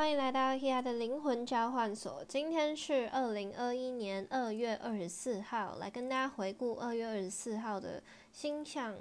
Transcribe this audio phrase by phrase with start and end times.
[0.00, 2.24] 欢迎来到 Hea 的灵魂交换所。
[2.26, 8.02] 今天是二零二一年二月二十四号，来跟大家回顾二月二十四号的
[8.32, 8.96] 星象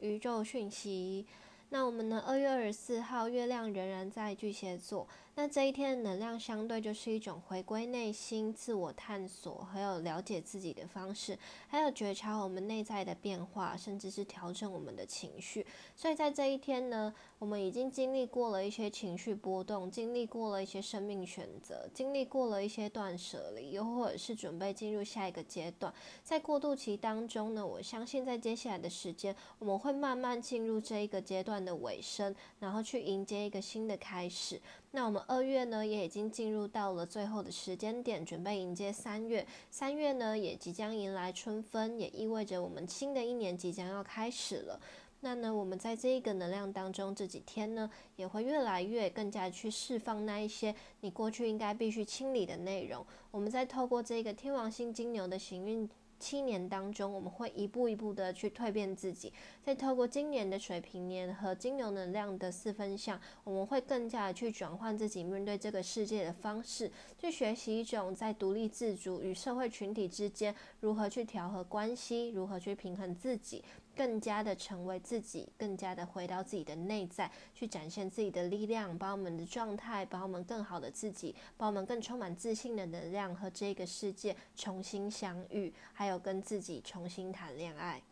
[0.00, 1.24] 宇宙讯息。
[1.68, 2.20] 那我们呢？
[2.26, 5.06] 二月二十四号，月亮仍然在巨蟹座。
[5.40, 15.64] 那这一天的能量相对就是一种回归内心、自我探索，还有了解自己的方式，还有觉察我们内在的变化，甚至是调整我们的情绪。
[15.96, 25.90] 所以在这一天呢，我们已经经历过了一些情绪波动，经历过了一些生命选择，经历过了一些断舍离，又或者是准备进入下一个阶段。
[26.22, 34.60] 在过渡期当中呢，我相信在接下来的时间，我们会慢慢进入这一个阶段的尾声，然后去迎接一个新的开始。
[34.92, 39.46] 那我们二月呢，也已经进入到了最后的时间点，准备迎接三月。
[39.70, 44.80] 三月呢，也即将迎来春分，也意味着我们新的一年即将要开始了。
[45.20, 53.06] 那呢，我们在这一个能量当中，这几天呢，也会越来越更加去释放那一些你过去应该必须清理的内容。
[53.30, 55.88] 我们在透过这个天王星金牛的行运。
[56.20, 59.32] 七年当中，我们会一步一步的去蜕变自己。
[59.64, 73.64] 再透过今年的水平年和金牛能量的四分相，我们会更加的去转换自己面对这个世界的方式，去学习一种在独立自主与社会群体之间如何去调和关系，如何去平衡自己。
[74.00, 88.02] 更加的成为自己，更加的回到自己的内在，去展现自己的力量，把我们的状态，把我们更好的自己，把我们更充满自信的能量和这个世界重新相遇，还有跟自己重新谈恋爱。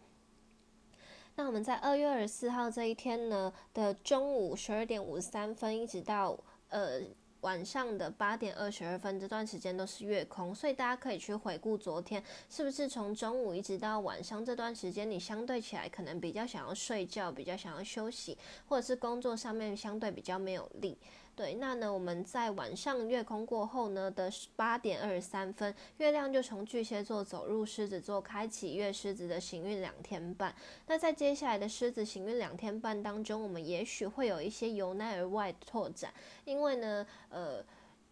[1.37, 7.01] 那我们在二月二十四号这一天呢的中午十二点五十三分，一直到呃。
[7.43, 18.37] 晚上的八点二十二分这段时间都是月空，所以大家可以去回顾昨天，是不是从中午一直到晚上这段时间，你相对起来可能比较想要睡觉，比较想要休息，
[18.67, 20.99] 或者是工作上面相对比较没有力。
[21.39, 30.53] 对，那呢，我们在晚上月空过后呢的八点二十三分，月亮就从巨蟹座走入狮子座，开启月狮子的行运两天半。
[30.89, 36.13] 那在接下来的狮子行运两天半当中，我们也许会有一些由内而外的拓展，
[36.45, 37.65] 因为呢，呃。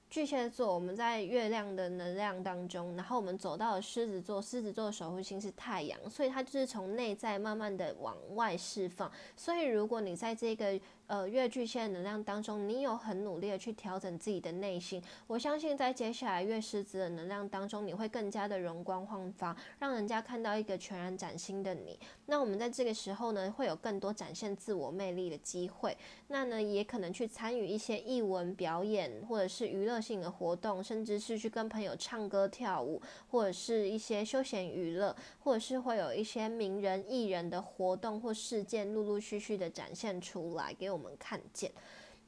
[0.08, 9.10] 巨蟹座，我们在月亮的能量当中，然后我们走到了狮子座，狮子座的守护星是太阳，所以它就是从内在慢慢的往外释放。
[9.36, 21.98] 所以如果你在这个呃月巨蟹能量当中，你有很努力的去调整自己的内心，我相信在接下来月狮子的能量当中，你会更加的容光焕发，让人家看到一个全然崭新的你。
[22.24, 25.96] 那我们在这个时候呢，会有更多展现自我魅力的机会。
[26.28, 29.96] 那呢，也可能去参与一些艺文表演或者是娱乐。
[30.06, 41.70] 性的活动，甚至是去跟朋友唱歌跳舞，或者是一些休闲娱乐，或者是会有一些名人艺人的活动或事件，陆陆续续的展现出来给我我们看见。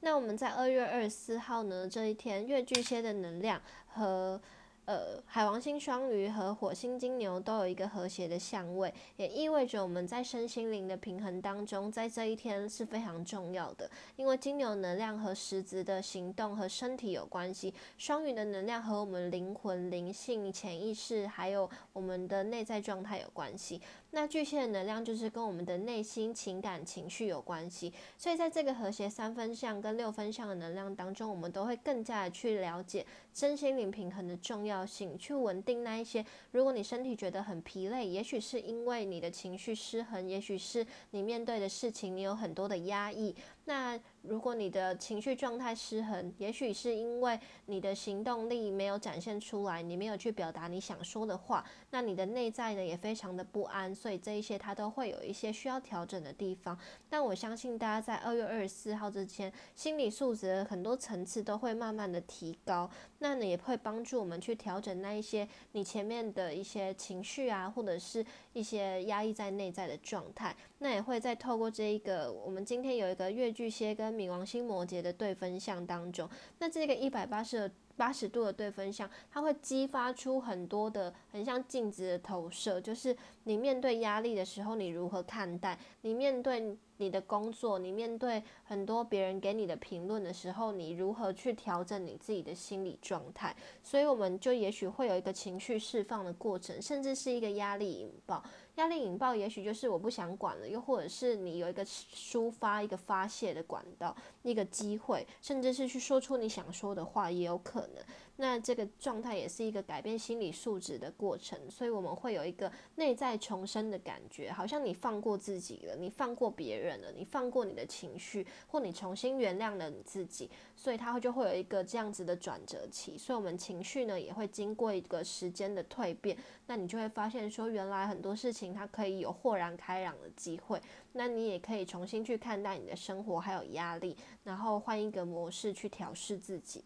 [0.01, 4.41] 那我们在二月二十四号呢这一天，月巨蟹的能量和。
[4.89, 13.91] 呃，海王星双鱼和火星金牛都有一个和谐的相位，也意味着我们在身心灵的平衡当中，在这一天是非常重要的。
[14.17, 23.83] 因为金牛能量和实质的行动和身体有关系，双鱼的能量和我们灵魂、灵性、潜意识，还有我们的内在状态有关系。
[24.11, 27.93] 那巨蟹的能量就是跟我们的内心、情感、情绪有关系。
[28.17, 34.79] 所以在这个和谐三分相跟六分相的能量当中，我们都会更加的去了解身心灵平衡的重要。
[34.89, 43.35] 性去稳定那一些，如果你身体觉得很疲累，也许是因为你的情绪失衡，也许是你面对的事情你有很多的压抑。
[43.69, 56.79] 那如果你的情绪状态失衡，也许是因为你的行动力没有展现出来，你没有去表达你想说的话，那你的内在呢也非常的不安，所以这一些它都会有一些需要调整的地方。
[57.11, 68.25] 但我相信大家在二月二十四号之前，心理素质很多层次都会慢慢的提高，那呢也会帮助我们去调整那一些你前面的一些情绪啊，或者是
[68.55, 70.56] 一些压抑在内在的状态。
[70.79, 76.31] 那也会再透过这一个，我们今天有一个月巨蟹跟冥王星摩羯的对分项当中，
[76.61, 77.69] 那这个一百八十
[77.99, 85.77] 八十度的对分相，它会激发出很多的很像镜子的投射，就是你面对压力的时候，你如何看待？
[86.03, 93.55] 你面对你的工作，你面对很多别人给你的评论的时候，你如何去调整你自己的心理状态？
[93.83, 98.43] 所以我们就也许会有一个情绪释放的过程，甚至是一个压力引爆。
[98.77, 107.88] 压力引爆，也许就是我不想管了，又或者是你有一个抒发、一个发泄的管道，一个机会，甚至是去说出你想说的话，也有可
[108.37, 123.19] 那这个状态也是一个改变心理素质的过程，所以我们会有一个内在重生的感觉，好像你放过自己了，你放过别人了，你放过你的情绪，或你重新原谅了你自己，所以它就会有一个这样子的转折期。
[123.19, 130.81] 所以，我们情绪呢也会经过一个时间的蜕变，那你就会发现说，原来很多事情它可以有豁然开朗的机会，
[131.12, 136.84] 那你也可以重新去看待你的生活还有压力，然后换一个模式去调试自己。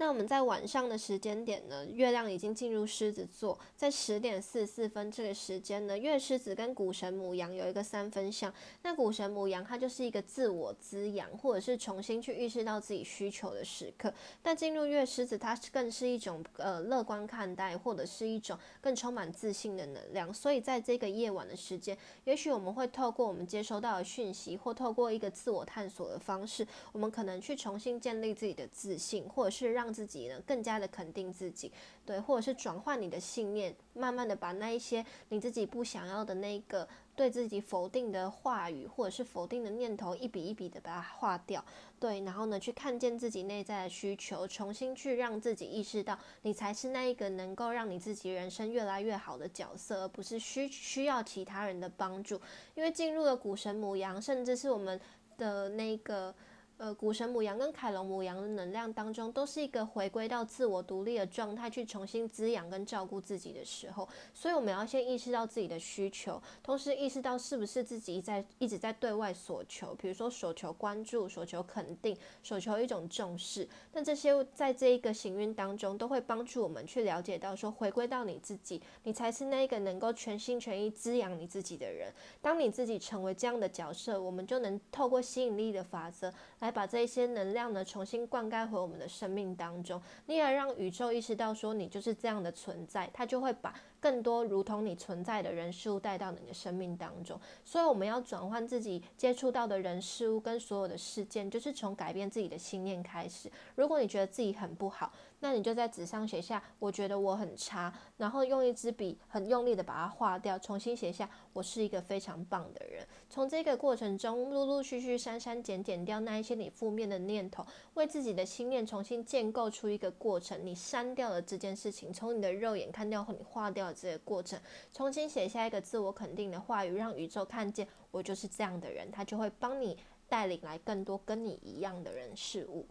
[0.00, 8.52] 那我们在晚上的时间点呢，月亮已经进入狮子座，在十点四十四分这个时间呢，月狮子跟谷神母羊有一个三分相。
[8.82, 14.14] 那谷神母羊它就是一个自我滋养，或者是重新去意识到自己需求的时刻。
[14.40, 20.32] 但进入月狮子，它更是一种呃乐观看待，或者是一种更充满自信的能量。
[20.32, 31.72] 所以在这个夜晚的时间，也许我们会透过我们接收到的讯息，或透过一个自我探索的方式，我们可能去重新建立自己的自信，或者是让让自己呢更加的肯定自己，
[32.04, 36.86] 对，或者是转换你的信念，慢慢的把那一些你自己不想要的那个
[37.16, 41.64] 对自己否定的话语，或者是否定的念头，一笔一笔的把它划掉，
[41.98, 52.38] 对，然后呢去看见自己内在的需求，重新去让自己意识到，你才是那一个能够让你自己人生越来越好的角色，而不是需需要其他人的帮助，
[52.74, 55.00] 因为进入了股神母羊，甚至是我们
[55.38, 56.34] 的那个。
[56.78, 64.08] 呃，股神母羊跟凯龙母羊的能量当中，都是一个回归到自我独立的状态，去重新滋养跟照顾自己的时候。
[64.32, 73.68] 所以我们要先意识到自己的需求，同时意识到是不是自己在一直在对外索求，比如说索求关注、索求肯定、索求一种重视。
[73.92, 82.12] 那这些在这一个行运当中，都会帮助我们去了解到，说回归到你自己，你才是那一个能够全心全意滋养你自己的人。
[82.40, 86.67] 当你自己成为这样的角色，我们就能透过吸引力的法则来。
[86.68, 93.74] 来把这些能量呢重新灌溉回我们的生命当中，你也让宇宙意识到说你就是这样的存在，它就会把。
[94.00, 103.50] 更多如同你存在的人事物带到你的生命当中，所以我们要转换自己接触到的人事物跟所有的事件，就是从改变自己的信念开始。
[103.74, 113.06] 如果你觉得自己很不好，那你就在纸上写下“我觉得我很差”，然后用一支笔很用力的把它划掉，重新写下“我是一个非常棒的人”。
[113.30, 117.64] 从这个过程中，陆陆续续删删减减掉那一些你负面的念头，
[117.94, 120.58] 为自己的心念重新建构出一个过程。
[120.64, 123.87] 你删掉了这件事情，从你的肉眼看掉后，你划掉。
[123.92, 124.60] 这个过程，
[124.92, 129.98] 重新写下一个自我肯定的话语，让宇宙看见我就是这样的人，他就会帮你
[130.28, 132.86] 带领来更多跟你一样的人事物。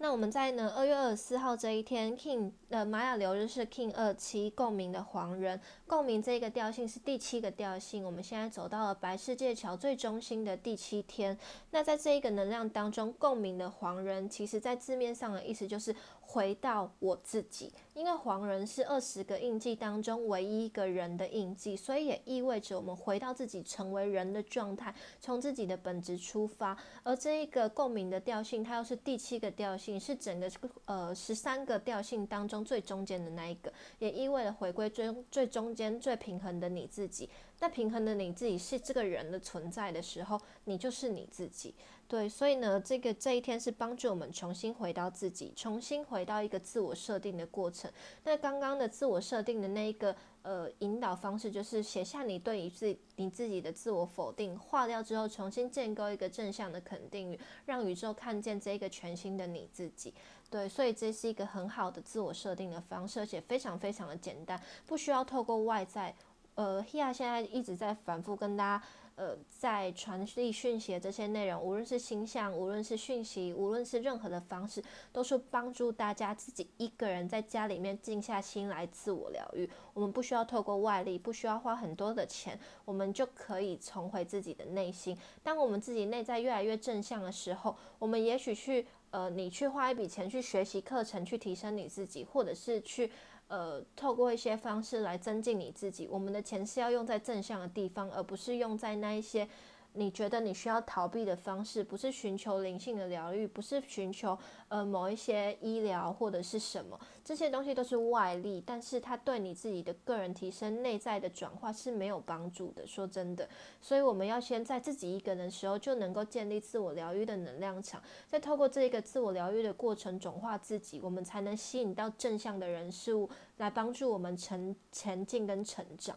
[0.00, 8.04] 那我们在呢二月二十四号这一天，King 的玛雅流日是 King 二七共鸣的黄人，共鸣这个调性是第七个调性。
[8.04, 11.36] 我们现在走到了白世界桥最中心的第七天。
[11.72, 15.92] 那在这一个能量当中，共鸣的黄人，其实在字面上的意思就是。
[16.30, 26.76] 回到我自己，因为黄人是二十个印记当中唯一一个人的印记，所以也意味着我们回到自己成为人的状态，从自己的本质出发。
[27.02, 30.50] 而这一个共鸣的调性，它又是第七个调性，是整个
[30.84, 37.30] 呃十三个调性当中最中间的那一个，也意味着回归最最中间最平衡的你自己。
[37.60, 41.74] 那平衡的你自己是这个人的存在的时候，你就是你自己。
[42.08, 47.92] 对，所以呢，这个这一天是帮助我们重新回到自己，重新回到一个自我设定的过程。
[48.24, 60.14] 那刚刚的自我设定的那一个呃引导方式，就是写下你对于自你自己的自我否定，划掉之后，重新建构一个正向的肯定语，让宇宙看见这一个全新的你自己。
[60.48, 66.14] 对，所以这是一个很好的自我设定的方式，而且非常非常的简单，不需要透过外在。
[66.54, 68.84] 呃，Hea 现在一直在反复跟大家。
[69.18, 74.80] 呃，在传递讯息的这些内容，无论是星象，无论是讯息，无论是任何的方式，
[75.12, 79.68] 都是帮助大家自己一个人在家里面静下心来自我疗愈。
[79.92, 85.18] 我们不需要透过外力，不需要花很多的钱，我们就可以重回自己的内心。
[85.42, 93.10] 当我们自己内在越来越正向的时候，我们也许去呃，你去花一笔钱去学习课程，去提升你自己，或者是去。
[93.48, 96.06] 呃，透过一些方式来增进你自己。
[96.06, 99.48] 我们的钱是要用在正向的地方，而不是用在那一些。
[99.94, 112.86] 你觉得你需要逃避的方式，不是寻求灵性的疗愈，不是寻求呃某一些医疗或者是什么，这些东西都是外力，但是它对你自己的个人提升、内在的转化是没有帮助的。
[112.86, 113.48] 说真的，
[113.80, 126.16] 所以我们要先在自己一个人的时候就能够建立自我疗愈的能量场，再透过这一个自我疗愈的过程转化自己，我们才能吸引到正向的人事物来帮助我们成前进跟成长。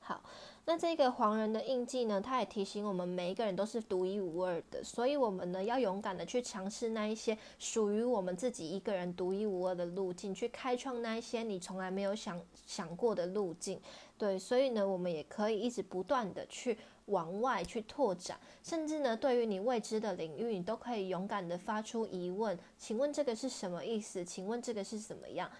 [0.00, 0.20] 好。
[0.70, 13.80] 那这个黄人的印记呢，它也提醒我们每一个人都是独一无二的，所以我们呢要勇敢的去尝试那一些属于我们自己一个人独一无二的路径，去开创那一些你从来没有想想过的路径。
[14.16, 24.24] 对，所以呢，我们也可以一直不断的去往外去拓展，甚至呢，对于你未知的领域，你都可以勇敢的发出疑问，请问这个是什么意思？
[24.24, 25.50] 请问这个是怎么样？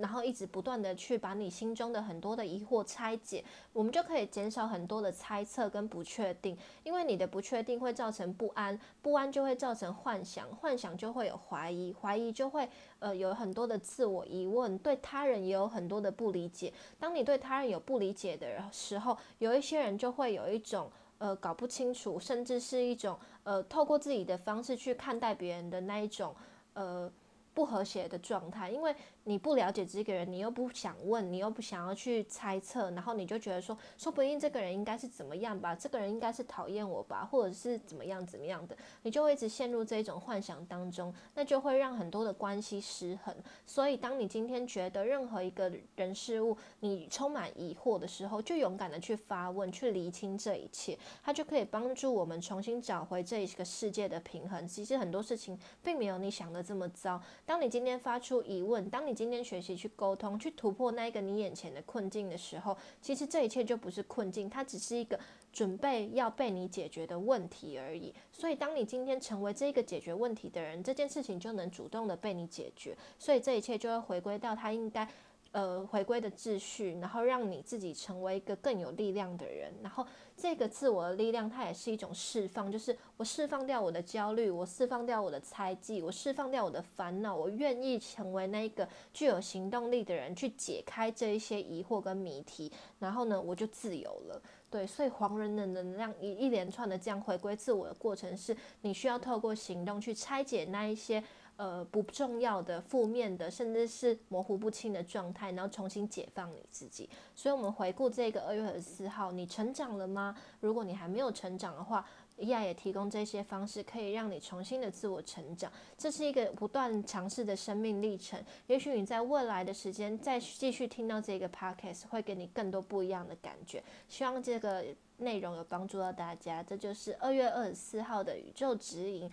[0.00, 16.72] 然后一直不断的去把你心中的很多的疑惑拆解，我们就可以减少很多的猜测跟不确定，因为你的不确定会造成不安，不安就会造成幻想，幻想就会有怀疑，怀疑就会呃有很多的自我疑问，对他人也有很多的不理解。
[16.98, 26.34] 当你对他人有不理解的时候，有一些人就会有一种呃搞不清楚，甚至是一种呃透过自己的方式去看待别人的那一种
[26.74, 27.10] 呃
[27.54, 28.94] 不和谐的状态，因为。
[29.28, 43.34] 你不了解这个人，你又不想问，你又不想要去猜测，然后你就觉得说，说不定这个人应该是怎么样吧，这个人应该是讨厌我吧，或者是怎么样怎么样的，你就会一直陷入这一种幻想当中，那就会让很多的关系失衡。
[43.66, 54.66] 所以，当你今天觉得任何一个人事物你充满疑惑的时候，就勇敢的去发问，去厘清这一切，它就可以帮助我们重新找回这一个世界的平衡。
[54.66, 57.20] 其实很多事情并没有你想的这么糟。
[57.44, 65.18] 当你今天发出疑问，当你今天学习去沟通，去突破那一个你眼前的困境的时候，其实这一切就不是困境，它只是一个
[65.52, 68.14] 准备要被你解决的问题而已。
[68.32, 72.96] 所以，当你今天成为这个解决问题的人，这件事情就能主动的被你解决。
[73.18, 75.08] 所以，这一切就会回归到它应该。
[75.52, 79.72] 呃，回归的秩序，然后让你自己成为一个更有力量的人。
[79.82, 92.70] 然后，这个自我的力量，它也是一种释放，就是我释放掉我的焦虑，我释放掉我的猜忌，我释放掉我的烦恼，我愿意成为那一个具有行动力的人，去解开这一些疑惑跟谜题。
[92.98, 94.42] 然后呢，我就自由了。
[94.70, 101.24] 对，所以黄人的能量一一连串的这样回归自我的过程，是你需要透过行动去拆解那一些。
[101.58, 107.10] 呃，不重要的、负面的，甚至是模糊不清的状态，然后重新解放你自己。
[107.34, 110.36] 所以，我们回顾这个二月二十四号，你成长了吗？
[110.60, 115.68] 如果你还没有成长的话，伊亚也提供这些方式，可以让你重新的自我成长。
[115.96, 118.40] 这是一个不断尝试的生命历程。
[118.68, 123.82] 也许你在未来的时间再继续听到这个 podcast，会给你更多不一样的感觉。
[124.08, 124.84] 希望这个
[125.16, 126.62] 内容有帮助到大家。
[126.62, 129.28] 这就是二月二十四号的宇宙指引。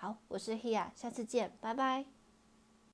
[0.00, 2.19] 好，我是 Hia，下次见，拜拜。